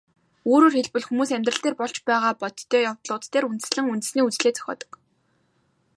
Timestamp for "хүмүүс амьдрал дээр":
1.07-1.75